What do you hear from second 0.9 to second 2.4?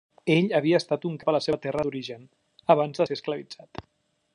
un cap a la seva terra d'origen